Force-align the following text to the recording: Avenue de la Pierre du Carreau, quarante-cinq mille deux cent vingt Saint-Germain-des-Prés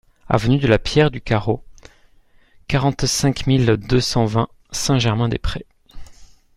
Avenue 0.29 0.57
de 0.57 0.65
la 0.65 0.79
Pierre 0.79 1.11
du 1.11 1.21
Carreau, 1.21 1.63
quarante-cinq 2.67 3.45
mille 3.45 3.67
deux 3.67 4.01
cent 4.01 4.25
vingt 4.25 4.47
Saint-Germain-des-Prés 4.71 5.67